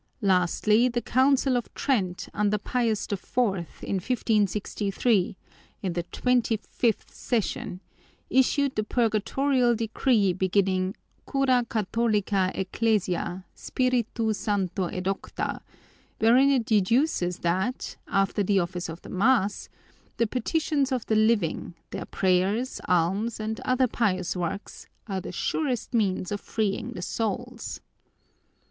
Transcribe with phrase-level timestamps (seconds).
[0.23, 3.33] Lastly, the Council of Trent under Pius IV
[3.83, 5.37] in 1563,
[5.83, 7.81] in the twenty fifth session,
[8.27, 10.95] issued the purgatorial decree beginning
[11.31, 15.61] Cura catholica ecclesia, Spiritu Santo edocta,
[16.17, 19.69] wherein it deduces that, after the office of the mass,
[20.17, 25.93] the petitions of the living, their prayers, alms, and other pious works are the surest
[25.93, 27.81] means of freeing the souls.